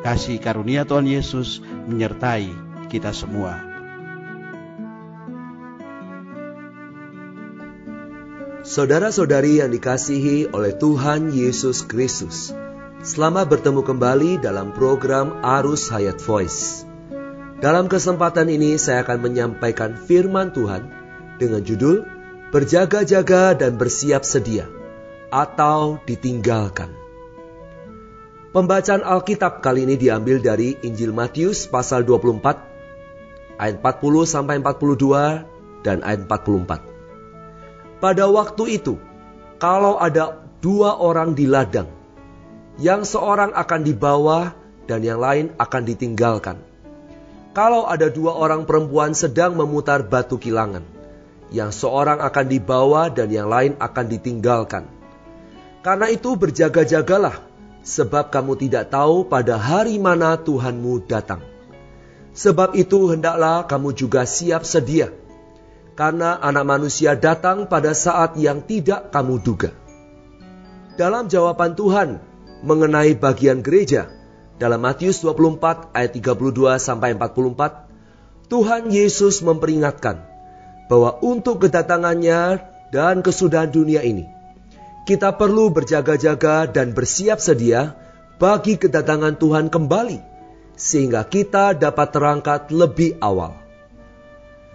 Kasih 0.00 0.40
karunia 0.40 0.88
Tuhan 0.88 1.04
Yesus 1.04 1.60
menyertai 1.60 2.48
kita 2.88 3.12
semua. 3.12 3.60
Saudara-saudari 8.64 9.60
yang 9.60 9.68
dikasihi 9.68 10.56
oleh 10.56 10.72
Tuhan 10.76 11.36
Yesus 11.36 11.84
Kristus, 11.84 12.52
selamat 13.04 13.52
bertemu 13.52 13.84
kembali 13.84 14.30
dalam 14.40 14.72
program 14.72 15.36
Arus 15.44 15.92
Hayat 15.92 16.20
Voice. 16.24 16.88
Dalam 17.60 17.88
kesempatan 17.88 18.48
ini 18.48 18.80
saya 18.80 19.04
akan 19.04 19.20
menyampaikan 19.20 19.96
firman 19.96 20.52
Tuhan 20.56 20.88
dengan 21.36 21.60
judul 21.60 22.08
Berjaga-jaga 22.50 23.54
dan 23.54 23.78
bersiap 23.78 24.26
sedia 24.26 24.66
atau 25.30 26.02
ditinggalkan. 26.02 26.99
Pembacaan 28.50 29.06
Alkitab 29.06 29.62
kali 29.62 29.86
ini 29.86 29.94
diambil 29.94 30.42
dari 30.42 30.74
Injil 30.82 31.14
Matius 31.14 31.70
pasal 31.70 32.02
24 32.02 32.42
ayat 33.62 33.78
40 33.78 34.26
sampai 34.26 34.58
42 34.58 35.86
dan 35.86 36.02
ayat 36.02 36.26
44. 36.26 38.02
Pada 38.02 38.24
waktu 38.26 38.64
itu, 38.74 38.98
kalau 39.62 40.02
ada 40.02 40.42
dua 40.58 40.98
orang 40.98 41.38
di 41.38 41.46
ladang, 41.46 41.86
yang 42.74 43.06
seorang 43.06 43.54
akan 43.54 43.86
dibawa 43.86 44.58
dan 44.90 45.06
yang 45.06 45.22
lain 45.22 45.54
akan 45.54 45.82
ditinggalkan. 45.86 46.58
Kalau 47.54 47.86
ada 47.86 48.10
dua 48.10 48.34
orang 48.34 48.66
perempuan 48.66 49.14
sedang 49.14 49.54
memutar 49.54 50.02
batu 50.02 50.42
kilangan, 50.42 50.82
yang 51.54 51.70
seorang 51.70 52.18
akan 52.18 52.46
dibawa 52.50 53.14
dan 53.14 53.30
yang 53.30 53.46
lain 53.46 53.78
akan 53.78 54.10
ditinggalkan. 54.10 54.90
Karena 55.86 56.10
itu 56.10 56.34
berjaga-jagalah, 56.34 57.49
sebab 57.80 58.28
kamu 58.28 58.56
tidak 58.60 58.92
tahu 58.92 59.28
pada 59.28 59.56
hari 59.56 59.96
mana 59.96 60.36
Tuhanmu 60.36 61.08
datang. 61.08 61.44
Sebab 62.30 62.78
itu 62.78 63.10
hendaklah 63.10 63.66
kamu 63.66 63.96
juga 63.96 64.22
siap 64.22 64.62
sedia, 64.62 65.10
karena 65.98 66.38
anak 66.38 66.64
manusia 66.64 67.18
datang 67.18 67.66
pada 67.66 67.90
saat 67.92 68.38
yang 68.38 68.62
tidak 68.62 69.10
kamu 69.10 69.42
duga. 69.42 69.74
Dalam 70.94 71.26
jawaban 71.26 71.74
Tuhan 71.74 72.22
mengenai 72.62 73.16
bagian 73.16 73.64
gereja 73.64 74.12
dalam 74.60 74.84
Matius 74.84 75.24
24 75.24 75.96
ayat 75.96 76.12
32 76.12 76.76
sampai 76.76 77.16
44, 77.16 78.52
Tuhan 78.52 78.92
Yesus 78.92 79.40
memperingatkan 79.40 80.20
bahwa 80.92 81.16
untuk 81.24 81.64
kedatangannya 81.64 82.60
dan 82.92 83.22
kesudahan 83.24 83.70
dunia 83.72 84.04
ini, 84.04 84.28
kita 85.10 85.34
perlu 85.34 85.74
berjaga-jaga 85.74 86.70
dan 86.70 86.94
bersiap 86.94 87.42
sedia 87.42 87.98
bagi 88.38 88.78
kedatangan 88.78 89.42
Tuhan 89.42 89.66
kembali, 89.66 90.22
sehingga 90.78 91.26
kita 91.26 91.74
dapat 91.74 92.14
terangkat 92.14 92.70
lebih 92.70 93.18
awal. 93.18 93.58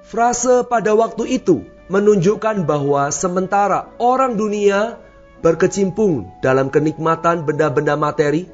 Frase 0.04 0.68
pada 0.68 0.92
waktu 0.92 1.40
itu 1.40 1.64
menunjukkan 1.88 2.68
bahwa 2.68 3.16
sementara 3.16 3.96
orang 3.96 4.36
dunia 4.36 5.00
berkecimpung 5.40 6.28
dalam 6.44 6.68
kenikmatan 6.68 7.48
benda-benda 7.48 7.96
materi 7.96 8.52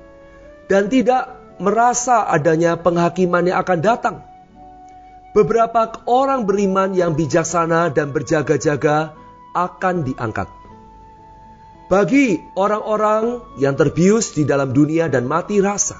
dan 0.69 0.85
tidak 0.85 1.33
merasa 1.57 2.29
adanya 2.29 2.77
penghakiman 2.77 3.49
yang 3.49 3.57
akan 3.57 3.79
datang. 3.81 4.15
Beberapa 5.33 5.97
orang 6.05 6.45
beriman 6.45 6.93
yang 6.93 7.17
bijaksana 7.17 7.89
dan 7.89 8.13
berjaga-jaga 8.13 9.17
akan 9.57 10.05
diangkat. 10.05 10.60
Bagi 11.91 12.39
orang-orang 12.55 13.43
yang 13.59 13.75
terbius 13.75 14.31
di 14.31 14.47
dalam 14.47 14.71
dunia 14.71 15.11
dan 15.11 15.27
mati 15.27 15.59
rasa, 15.59 15.99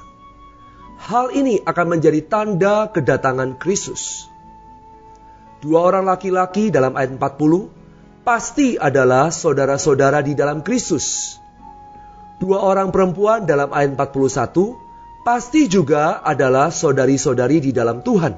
hal 1.04 1.36
ini 1.36 1.60
akan 1.68 2.00
menjadi 2.00 2.24
tanda 2.32 2.88
kedatangan 2.88 3.60
Kristus 3.60 4.32
dua 5.62 5.86
orang 5.86 6.10
laki-laki 6.10 6.74
dalam 6.74 6.98
ayat 6.98 7.16
40 7.16 8.26
pasti 8.26 8.76
adalah 8.82 9.30
saudara-saudara 9.30 10.26
di 10.26 10.34
dalam 10.34 10.66
Kristus. 10.66 11.38
Dua 12.42 12.58
orang 12.66 12.90
perempuan 12.90 13.46
dalam 13.46 13.70
ayat 13.70 13.94
41 13.94 15.22
pasti 15.22 15.70
juga 15.70 16.26
adalah 16.26 16.74
saudari-saudari 16.74 17.62
di 17.62 17.72
dalam 17.72 18.02
Tuhan. 18.02 18.34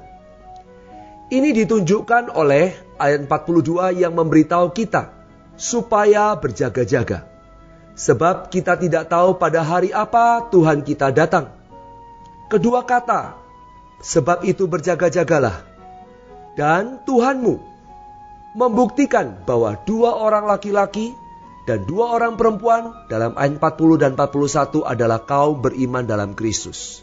Ini 1.32 1.50
ditunjukkan 1.64 2.36
oleh 2.36 2.76
ayat 3.00 3.24
42 3.32 4.04
yang 4.04 4.12
memberitahu 4.12 4.76
kita 4.76 5.16
supaya 5.56 6.36
berjaga-jaga. 6.36 7.33
Sebab 7.94 8.50
kita 8.50 8.74
tidak 8.82 9.10
tahu 9.10 9.38
pada 9.38 9.62
hari 9.62 9.94
apa 9.94 10.50
Tuhan 10.50 10.82
kita 10.82 11.14
datang. 11.14 11.54
Kedua 12.50 12.86
kata, 12.86 13.38
sebab 14.02 14.44
itu 14.46 14.66
berjaga-jagalah 14.66 15.64
dan 16.54 17.02
Tuhanmu 17.06 17.56
membuktikan 18.54 19.42
bahwa 19.48 19.78
dua 19.88 20.14
orang 20.14 20.46
laki-laki 20.46 21.14
dan 21.66 21.88
dua 21.88 22.14
orang 22.14 22.36
perempuan 22.36 22.94
dalam 23.08 23.34
ayat 23.40 23.58
40 23.58 24.02
dan 24.04 24.12
41 24.20 24.84
adalah 24.84 25.24
kaum 25.24 25.64
beriman 25.64 26.04
dalam 26.06 26.36
Kristus. 26.38 27.02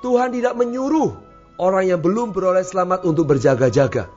Tuhan 0.00 0.32
tidak 0.32 0.56
menyuruh 0.56 1.14
orang 1.60 1.84
yang 1.90 2.00
belum 2.00 2.32
beroleh 2.32 2.64
selamat 2.64 3.04
untuk 3.04 3.28
berjaga-jaga. 3.28 4.08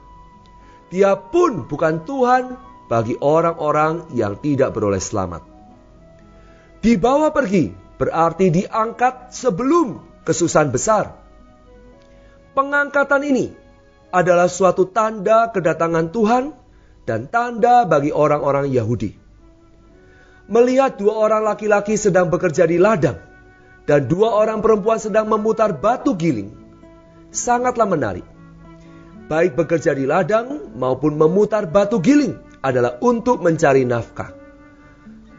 Dia 0.87 1.19
pun 1.19 1.67
bukan 1.67 2.07
Tuhan 2.07 2.43
bagi 2.87 3.19
orang-orang 3.19 4.11
yang 4.15 4.39
tidak 4.39 4.71
beroleh 4.71 4.99
selamat. 4.99 5.50
Dibawa 6.81 7.29
pergi 7.29 7.69
berarti 8.01 8.49
diangkat 8.49 9.29
sebelum 9.29 10.01
kesusahan 10.25 10.73
besar. 10.73 11.13
Pengangkatan 12.57 13.21
ini 13.21 13.53
adalah 14.09 14.49
suatu 14.49 14.89
tanda 14.89 15.53
kedatangan 15.53 16.09
Tuhan 16.09 16.43
dan 17.05 17.29
tanda 17.29 17.85
bagi 17.85 18.09
orang-orang 18.09 18.73
Yahudi. 18.73 19.13
Melihat 20.49 20.97
dua 20.97 21.21
orang 21.21 21.45
laki-laki 21.45 21.95
sedang 22.01 22.33
bekerja 22.33 22.65
di 22.65 22.81
ladang 22.81 23.21
dan 23.85 24.09
dua 24.09 24.33
orang 24.33 24.65
perempuan 24.65 24.97
sedang 24.97 25.29
memutar 25.29 25.77
batu 25.77 26.17
giling, 26.17 26.49
sangatlah 27.29 27.85
menarik. 27.85 28.25
Baik 29.29 29.53
bekerja 29.53 29.93
di 29.93 30.09
ladang 30.09 30.73
maupun 30.75 31.13
memutar 31.13 31.69
batu 31.69 32.01
giling 32.01 32.35
adalah 32.65 32.97
untuk 32.99 33.39
mencari 33.39 33.85
nafkah. 33.85 34.40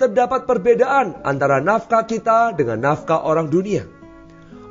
Terdapat 0.03 0.51
perbedaan 0.51 1.23
antara 1.23 1.63
nafkah 1.63 2.03
kita 2.03 2.59
dengan 2.59 2.83
nafkah 2.83 3.23
orang 3.23 3.47
dunia. 3.47 3.87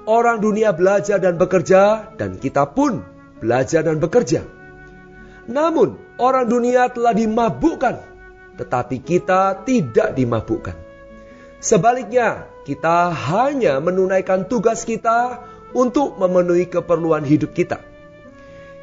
Orang 0.04 0.44
dunia 0.44 0.76
belajar 0.76 1.24
dan 1.24 1.40
bekerja, 1.40 2.12
dan 2.20 2.36
kita 2.36 2.68
pun 2.68 3.00
belajar 3.40 3.88
dan 3.88 4.04
bekerja. 4.04 4.44
Namun, 5.48 5.96
orang 6.20 6.52
dunia 6.52 6.92
telah 6.92 7.16
dimabukkan, 7.16 7.96
tetapi 8.60 9.00
kita 9.00 9.64
tidak 9.64 10.20
dimabukkan. 10.20 10.76
Sebaliknya, 11.64 12.52
kita 12.68 13.16
hanya 13.16 13.80
menunaikan 13.80 14.52
tugas 14.52 14.84
kita 14.84 15.48
untuk 15.72 16.20
memenuhi 16.20 16.68
keperluan 16.68 17.24
hidup 17.24 17.56
kita. 17.56 17.80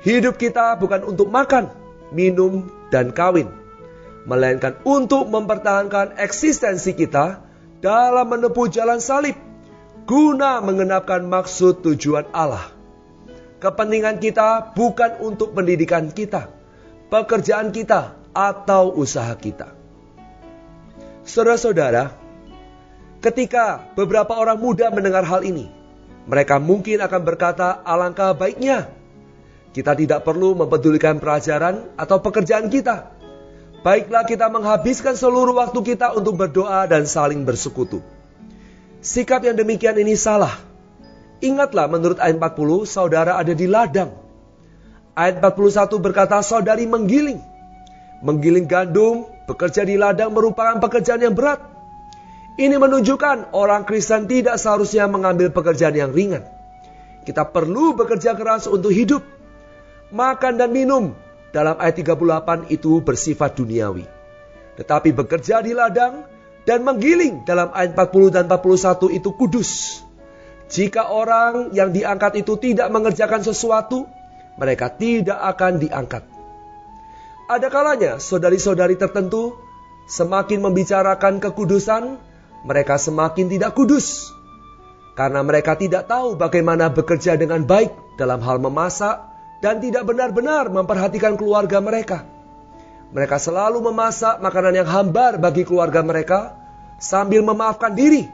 Hidup 0.01 0.41
kita 0.41 0.81
bukan 0.81 1.05
untuk 1.05 1.29
makan, 1.29 1.69
minum, 2.09 2.73
dan 2.89 3.13
kawin, 3.13 3.53
melainkan 4.29 4.77
untuk 4.85 5.33
mempertahankan 5.33 6.21
eksistensi 6.21 6.93
kita 6.93 7.41
dalam 7.81 8.29
menempuh 8.29 8.69
jalan 8.69 9.01
salib, 9.01 9.35
guna 10.05 10.61
mengenapkan 10.61 11.25
maksud 11.25 11.81
tujuan 11.81 12.29
Allah. 12.37 12.69
Kepentingan 13.59 14.21
kita 14.21 14.77
bukan 14.77 15.19
untuk 15.25 15.57
pendidikan 15.57 16.13
kita, 16.13 16.53
pekerjaan 17.09 17.73
kita, 17.73 18.15
atau 18.37 18.95
usaha 18.95 19.35
kita. 19.35 19.75
Saudara-saudara, 21.27 22.15
ketika 23.19 23.91
beberapa 23.99 24.39
orang 24.39 24.61
muda 24.63 24.93
mendengar 24.95 25.27
hal 25.27 25.43
ini, 25.43 25.67
mereka 26.29 26.63
mungkin 26.63 27.03
akan 27.03 27.23
berkata, 27.27 27.83
"Alangkah 27.83 28.37
baiknya 28.37 28.87
kita 29.75 29.93
tidak 29.99 30.23
perlu 30.23 30.55
mempedulikan 30.55 31.19
pelajaran 31.19 31.93
atau 31.99 32.23
pekerjaan 32.23 32.71
kita. 32.73 33.18
Baiklah, 33.83 34.27
kita 34.27 34.51
menghabiskan 34.51 35.15
seluruh 35.15 35.55
waktu 35.55 35.79
kita 35.95 36.15
untuk 36.19 36.35
berdoa 36.35 36.85
dan 36.91 37.07
saling 37.07 37.47
bersekutu." 37.47 38.03
Sikap 38.99 39.47
yang 39.47 39.55
demikian 39.55 39.95
ini 39.95 40.19
salah 40.19 40.69
Ingatlah 41.39 41.87
menurut 41.87 42.19
ayat 42.19 42.35
40, 42.35 42.83
saudara 42.83 43.39
ada 43.39 43.55
di 43.55 43.71
ladang. 43.71 44.11
Ayat 45.15 45.39
41 45.39 46.03
berkata, 46.03 46.43
saudari 46.43 46.87
menggiling. 46.87 47.39
Menggiling 48.27 48.67
gandum, 48.67 49.31
bekerja 49.47 49.87
di 49.87 49.95
ladang 49.95 50.35
merupakan 50.35 50.83
pekerjaan 50.83 51.23
yang 51.23 51.39
berat. 51.39 51.63
Ini 52.59 52.75
menunjukkan 52.75 53.55
orang 53.55 53.87
Kristen 53.87 54.27
tidak 54.27 54.59
seharusnya 54.59 55.07
mengambil 55.07 55.55
pekerjaan 55.55 55.95
yang 55.95 56.11
ringan. 56.11 56.43
Kita 57.23 57.47
perlu 57.47 57.95
bekerja 57.95 58.35
keras 58.35 58.67
untuk 58.67 58.91
hidup. 58.91 59.23
Makan 60.11 60.59
dan 60.59 60.75
minum 60.75 61.15
dalam 61.51 61.77
ayat 61.81 62.01
38 62.05 62.69
itu 62.73 63.01
bersifat 63.01 63.57
duniawi. 63.57 64.05
Tetapi 64.79 65.11
bekerja 65.17 65.65
di 65.65 65.73
ladang 65.75 66.29
dan 66.69 66.85
menggiling 66.85 67.43
dalam 67.49 67.73
ayat 67.73 67.97
40 67.97 68.35
dan 68.37 68.45
41 68.47 69.17
itu 69.17 69.31
kudus. 69.35 70.03
Jika 70.69 71.09
orang 71.09 71.73
yang 71.73 71.97
diangkat 71.97 72.45
itu 72.45 72.61
tidak 72.61 72.93
mengerjakan 72.93 73.41
sesuatu, 73.41 74.05
mereka 74.61 74.93
tidak 74.93 75.41
akan 75.41 75.81
diangkat. 75.81 76.29
Ada 77.49 77.73
kalanya 77.73 78.13
saudari-saudari 78.21 79.01
tertentu 79.01 79.57
semakin 80.13 80.61
membicarakan 80.61 81.41
kekudusan, 81.41 82.21
mereka 82.69 83.01
semakin 83.01 83.49
tidak 83.49 83.73
kudus. 83.73 84.29
Karena 85.17 85.41
mereka 85.41 85.73
tidak 85.75 86.05
tahu 86.07 86.37
bagaimana 86.37 86.93
bekerja 86.93 87.41
dengan 87.41 87.65
baik 87.65 87.91
dalam 88.21 88.45
hal 88.45 88.61
memasak 88.61 89.28
dan 89.59 89.83
tidak 89.83 90.07
benar-benar 90.07 90.71
memperhatikan 90.71 91.35
keluarga 91.35 91.83
mereka. 91.83 92.23
Mereka 93.09 93.41
selalu 93.41 93.81
memasak 93.89 94.39
makanan 94.45 94.85
yang 94.85 94.89
hambar 94.89 95.41
bagi 95.41 95.65
keluarga 95.65 96.05
mereka 96.05 96.55
sambil 97.01 97.41
memaafkan 97.41 97.97
diri 97.97 98.29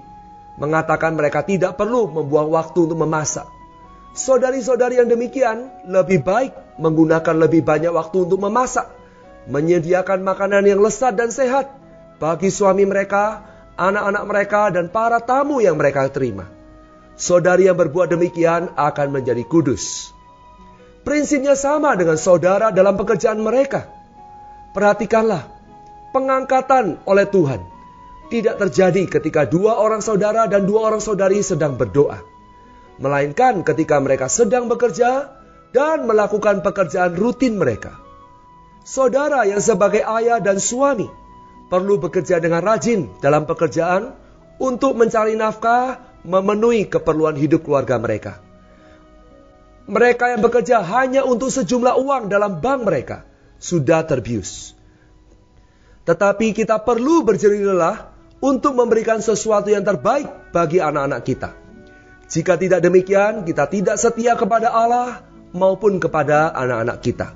mengatakan 0.58 1.18
mereka 1.18 1.42
tidak 1.42 1.74
perlu 1.74 2.10
membuang 2.10 2.50
waktu 2.54 2.78
untuk 2.86 2.98
memasak. 2.98 3.46
Saudari-saudari 4.14 5.02
yang 5.02 5.10
demikian 5.10 5.90
lebih 5.90 6.22
baik 6.22 6.78
menggunakan 6.78 7.34
lebih 7.34 7.66
banyak 7.66 7.90
waktu 7.90 8.30
untuk 8.30 8.38
memasak, 8.46 8.86
menyediakan 9.50 10.22
makanan 10.22 10.62
yang 10.62 10.78
lezat 10.78 11.18
dan 11.18 11.34
sehat 11.34 11.74
bagi 12.22 12.54
suami 12.54 12.86
mereka, 12.86 13.42
anak-anak 13.74 14.24
mereka, 14.30 14.62
dan 14.70 14.86
para 14.86 15.18
tamu 15.18 15.58
yang 15.58 15.74
mereka 15.74 16.06
terima. 16.14 16.46
Saudari 17.18 17.66
yang 17.66 17.74
berbuat 17.78 18.14
demikian 18.14 18.70
akan 18.78 19.08
menjadi 19.10 19.42
kudus. 19.46 20.13
Prinsipnya 21.04 21.52
sama 21.52 21.92
dengan 22.00 22.16
saudara 22.16 22.72
dalam 22.72 22.96
pekerjaan 22.96 23.36
mereka. 23.44 23.92
Perhatikanlah, 24.72 25.44
pengangkatan 26.16 27.04
oleh 27.04 27.28
Tuhan 27.28 27.60
tidak 28.32 28.56
terjadi 28.56 29.20
ketika 29.20 29.44
dua 29.44 29.76
orang 29.78 30.00
saudara 30.00 30.48
dan 30.48 30.64
dua 30.64 30.88
orang 30.88 31.04
saudari 31.04 31.44
sedang 31.44 31.76
berdoa, 31.76 32.24
melainkan 32.96 33.60
ketika 33.62 34.00
mereka 34.00 34.32
sedang 34.32 34.66
bekerja 34.66 35.28
dan 35.76 36.08
melakukan 36.08 36.64
pekerjaan 36.64 37.14
rutin 37.14 37.60
mereka. 37.60 38.00
Saudara 38.84 39.48
yang 39.48 39.64
sebagai 39.64 40.04
ayah 40.04 40.40
dan 40.40 40.60
suami 40.60 41.08
perlu 41.72 41.96
bekerja 41.98 42.40
dengan 42.40 42.60
rajin 42.60 43.08
dalam 43.20 43.48
pekerjaan 43.48 44.12
untuk 44.60 44.94
mencari 44.94 45.34
nafkah, 45.34 46.00
memenuhi 46.22 46.86
keperluan 46.86 47.34
hidup 47.34 47.64
keluarga 47.64 47.96
mereka. 47.96 48.43
Mereka 49.84 50.36
yang 50.36 50.40
bekerja 50.40 50.80
hanya 50.80 51.28
untuk 51.28 51.52
sejumlah 51.52 52.00
uang 52.00 52.32
dalam 52.32 52.64
bank 52.64 52.80
mereka 52.88 53.28
sudah 53.60 54.04
terbius. 54.08 54.72
Tetapi 56.08 56.56
kita 56.56 56.80
perlu 56.80 57.24
berjerih 57.24 57.72
lelah 57.72 58.12
untuk 58.40 58.76
memberikan 58.76 59.20
sesuatu 59.20 59.72
yang 59.72 59.84
terbaik 59.84 60.52
bagi 60.52 60.80
anak-anak 60.80 61.20
kita. 61.24 61.50
Jika 62.28 62.56
tidak 62.56 62.80
demikian, 62.80 63.44
kita 63.44 63.68
tidak 63.68 63.96
setia 64.00 64.36
kepada 64.36 64.72
Allah 64.72 65.24
maupun 65.52 66.00
kepada 66.00 66.52
anak-anak 66.52 66.98
kita. 67.04 67.28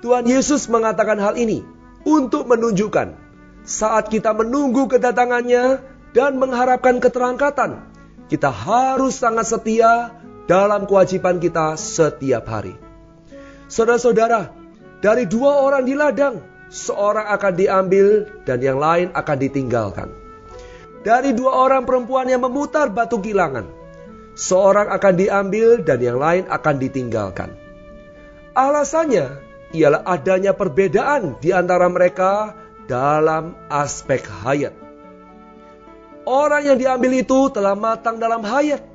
Tuhan 0.00 0.24
Yesus 0.24 0.68
mengatakan 0.72 1.20
hal 1.20 1.36
ini 1.36 1.60
untuk 2.04 2.48
menunjukkan 2.48 3.16
saat 3.64 4.08
kita 4.08 4.32
menunggu 4.32 4.88
kedatangannya 4.88 5.84
dan 6.16 6.40
mengharapkan 6.40 6.96
keterangkatan, 6.96 7.84
kita 8.32 8.48
harus 8.48 9.20
sangat 9.20 9.52
setia 9.52 10.16
dalam 10.50 10.82
kewajiban 10.90 11.38
kita 11.38 11.78
setiap 11.78 12.42
hari. 12.50 12.74
Saudara-saudara, 13.70 14.50
dari 14.98 15.30
dua 15.30 15.62
orang 15.62 15.86
di 15.86 15.94
ladang, 15.94 16.42
seorang 16.66 17.30
akan 17.30 17.54
diambil 17.54 18.26
dan 18.42 18.58
yang 18.58 18.82
lain 18.82 19.14
akan 19.14 19.36
ditinggalkan. 19.38 20.10
Dari 21.06 21.38
dua 21.38 21.54
orang 21.54 21.86
perempuan 21.86 22.26
yang 22.26 22.42
memutar 22.42 22.90
batu 22.90 23.22
kilangan, 23.22 23.70
seorang 24.34 24.90
akan 24.90 25.14
diambil 25.14 25.86
dan 25.86 26.02
yang 26.02 26.18
lain 26.18 26.42
akan 26.50 26.76
ditinggalkan. 26.82 27.54
Alasannya 28.50 29.38
ialah 29.70 30.02
adanya 30.02 30.50
perbedaan 30.50 31.38
di 31.38 31.54
antara 31.54 31.86
mereka 31.86 32.58
dalam 32.90 33.54
aspek 33.70 34.26
hayat. 34.42 34.74
Orang 36.26 36.66
yang 36.66 36.74
diambil 36.74 37.22
itu 37.22 37.54
telah 37.54 37.78
matang 37.78 38.18
dalam 38.18 38.42
hayat, 38.42 38.89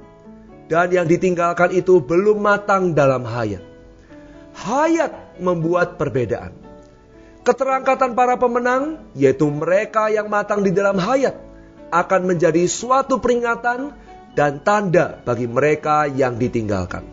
dan 0.66 0.90
yang 0.90 1.06
ditinggalkan 1.06 1.74
itu 1.74 2.02
belum 2.02 2.42
matang 2.42 2.98
dalam 2.98 3.26
hayat. 3.26 3.62
Hayat 4.56 5.38
membuat 5.38 6.00
perbedaan. 6.00 6.56
Keterangkatan 7.46 8.18
para 8.18 8.42
pemenang, 8.42 9.06
yaitu 9.14 9.46
mereka 9.54 10.10
yang 10.10 10.26
matang 10.32 10.66
di 10.66 10.74
dalam 10.74 10.98
hayat, 10.98 11.38
akan 11.94 12.22
menjadi 12.26 12.66
suatu 12.66 13.22
peringatan 13.22 13.94
dan 14.34 14.66
tanda 14.66 15.22
bagi 15.22 15.46
mereka 15.46 16.10
yang 16.10 16.42
ditinggalkan. 16.42 17.06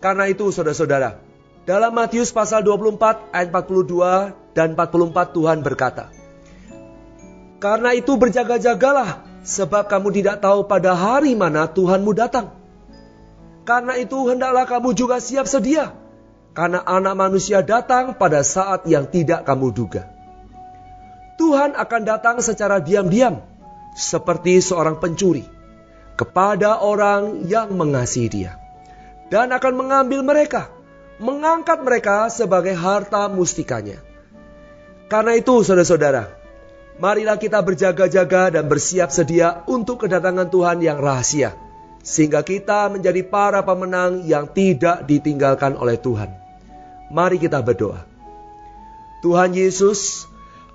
Karena 0.00 0.24
itu 0.28 0.48
saudara-saudara, 0.48 1.20
dalam 1.64 1.92
Matius 1.96 2.32
pasal 2.32 2.64
24 2.64 3.32
ayat 3.32 3.48
42 3.52 4.56
dan 4.56 4.76
44 4.76 5.36
Tuhan 5.36 5.58
berkata, 5.64 6.12
Karena 7.60 7.96
itu 7.96 8.16
berjaga-jagalah, 8.16 9.33
sebab 9.44 9.92
kamu 9.92 10.08
tidak 10.16 10.40
tahu 10.40 10.64
pada 10.64 10.96
hari 10.96 11.36
mana 11.36 11.68
Tuhanmu 11.68 12.16
datang. 12.16 12.56
Karena 13.68 13.96
itu 14.00 14.28
hendaklah 14.28 14.64
kamu 14.64 14.96
juga 14.96 15.20
siap 15.20 15.44
sedia, 15.48 15.92
karena 16.56 16.80
anak 16.84 17.14
manusia 17.16 17.60
datang 17.60 18.16
pada 18.16 18.40
saat 18.40 18.88
yang 18.88 19.08
tidak 19.08 19.44
kamu 19.44 19.72
duga. 19.72 20.08
Tuhan 21.40 21.76
akan 21.76 22.02
datang 22.04 22.36
secara 22.40 22.80
diam-diam, 22.80 23.40
seperti 23.96 24.60
seorang 24.60 25.00
pencuri, 25.00 25.44
kepada 26.16 26.80
orang 26.80 27.48
yang 27.48 27.72
mengasihi 27.72 28.28
dia. 28.28 28.52
Dan 29.32 29.50
akan 29.50 29.74
mengambil 29.74 30.20
mereka, 30.20 30.68
mengangkat 31.16 31.80
mereka 31.80 32.28
sebagai 32.28 32.76
harta 32.76 33.26
mustikanya. 33.32 33.98
Karena 35.08 35.34
itu 35.34 35.64
saudara-saudara, 35.64 36.43
marilah 36.98 37.38
kita 37.38 37.62
berjaga-jaga 37.62 38.54
dan 38.54 38.66
bersiap 38.66 39.10
sedia 39.10 39.62
untuk 39.70 40.06
kedatangan 40.06 40.50
Tuhan 40.50 40.78
yang 40.82 40.98
rahasia. 40.98 41.56
Sehingga 42.04 42.44
kita 42.44 42.92
menjadi 42.92 43.24
para 43.24 43.64
pemenang 43.64 44.28
yang 44.28 44.44
tidak 44.52 45.08
ditinggalkan 45.08 45.74
oleh 45.80 45.96
Tuhan. 45.96 46.28
Mari 47.08 47.40
kita 47.40 47.64
berdoa. 47.64 48.04
Tuhan 49.24 49.56
Yesus, 49.56 50.28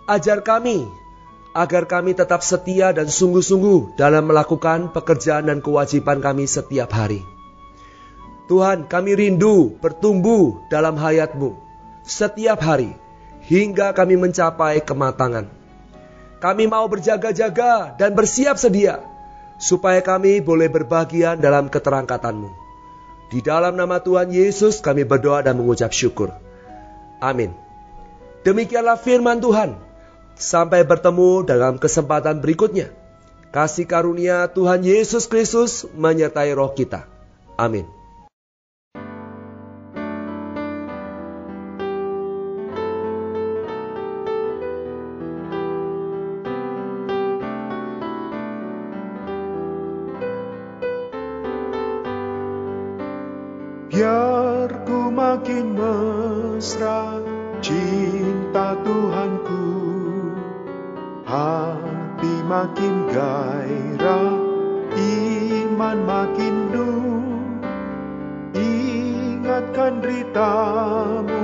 ajar 0.09 0.41
kami 0.41 0.89
agar 1.53 1.85
kami 1.85 2.17
tetap 2.17 2.41
setia 2.41 2.89
dan 2.89 3.09
sungguh-sungguh 3.09 3.93
dalam 3.93 4.25
melakukan 4.25 4.89
pekerjaan 4.89 5.53
dan 5.53 5.61
kewajiban 5.61 6.17
kami 6.17 6.49
setiap 6.49 6.89
hari. 6.89 7.21
Tuhan, 8.49 8.89
kami 8.89 9.13
rindu 9.13 9.77
bertumbuh 9.77 10.65
dalam 10.73 10.97
hayatmu 10.97 11.53
setiap 12.09 12.57
hari 12.65 12.97
hingga 13.45 13.93
kami 13.93 14.17
mencapai 14.17 14.81
kematangan. 14.81 15.58
Kami 16.39 16.71
mau 16.71 16.87
berjaga-jaga 16.87 17.99
dan 17.99 18.15
bersiap 18.15 18.55
sedia 18.55 19.03
supaya 19.59 19.99
kami 19.99 20.39
boleh 20.39 20.71
berbagian 20.71 21.43
dalam 21.43 21.67
keterangkatanmu. 21.67 22.47
Di 23.29 23.43
dalam 23.43 23.75
nama 23.75 23.99
Tuhan 23.99 24.31
Yesus 24.31 24.79
kami 24.79 25.03
berdoa 25.03 25.43
dan 25.43 25.59
mengucap 25.59 25.91
syukur. 25.91 26.31
Amin. 27.19 27.51
Demikianlah 28.47 28.95
firman 28.95 29.43
Tuhan. 29.43 29.75
Sampai 30.39 30.87
bertemu 30.87 31.43
dalam 31.43 31.75
kesempatan 31.75 32.39
berikutnya. 32.39 32.95
Kasih 33.51 33.83
karunia 33.83 34.47
Tuhan 34.47 34.87
Yesus 34.87 35.27
Kristus 35.27 35.83
menyertai 35.91 36.55
roh 36.55 36.71
kita. 36.71 37.03
Amin. 37.59 37.98
Makin 55.09 55.73
mesra 55.73 57.17
cinta 57.57 58.77
Tuhanku. 58.85 59.65
Hati 61.25 62.33
makin 62.45 63.09
gairah 63.09 64.33
iman 64.93 65.97
makin 66.05 66.55
dulu 66.73 67.21
Ingatkan 68.57 70.01
deritamu 70.01 71.43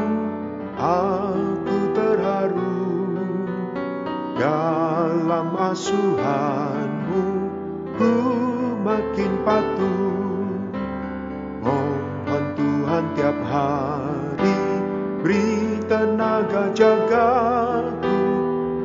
Aku 0.77 1.77
terharu. 1.93 2.81
Dalam 4.37 5.53
asuhanmu 5.53 7.25
Ku 7.97 8.13
makin 8.81 9.31
patuh 9.45 10.24
hari 13.55 14.59
Beri 15.23 15.79
tenaga 15.87 16.69
jagaku. 16.75 18.19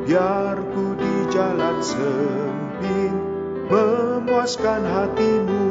Biar 0.07 0.57
ku 0.73 0.97
di 0.97 1.15
jalan 1.29 1.77
sempit 1.83 3.15
Memuaskan 3.69 4.83
hatimu. 4.83 5.67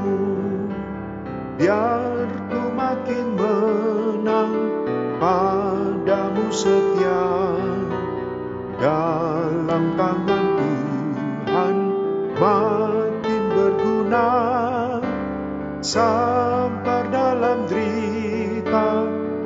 Biar 1.61 2.29
ku 2.49 2.61
makin 2.73 3.27
menang 3.37 4.55
Padamu 5.21 6.49
setia. 6.49 7.27
Dalam 8.81 9.85
tangan 10.01 10.45
Tuhan 10.57 11.77
Makin 12.41 13.43
berguna. 13.53 14.29
Sabar 15.85 16.40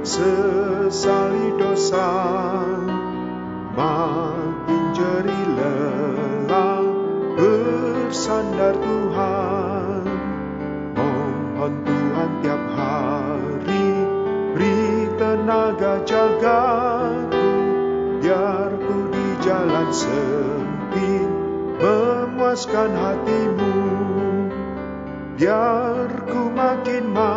Sesali 0.04 1.56
dosa 1.56 2.12
Makin 3.72 4.84
jeri 4.92 5.42
lelah 5.56 6.84
Bersandar 7.40 8.76
Tuhan. 8.84 10.04
Mohon 10.92 11.72
Tuhan 11.88 12.30
tiap 12.44 12.62
hari 12.76 13.88
Beri 14.52 15.08
tenaga 15.16 16.04
jagaku 16.04 17.48
Biar 18.20 18.76
ku 18.76 19.08
di 19.08 19.26
jalan 19.40 19.88
sempit 19.88 21.32
Memuaskan 21.80 22.92
hatimu. 22.92 23.76
Biar 25.40 26.28
ku 26.28 26.52
makin 26.52 27.08
matang 27.08 27.33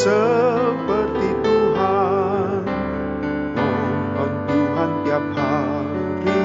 Seperti 0.00 1.28
Tuhan. 1.44 2.64
Mohon 3.52 4.32
Tuhan 4.48 4.90
tiap 5.04 5.26
hari 5.36 6.44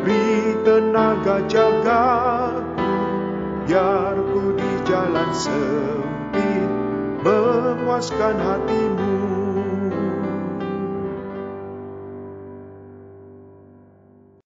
Beri 0.00 0.56
tenaga 0.64 1.44
jagaku 1.44 2.88
Biar 3.68 4.16
ku 4.32 4.56
di 4.56 4.72
jalan 4.88 5.30
sempit 5.36 6.70
Memuaskan 7.20 8.40
hatimu 8.40 9.47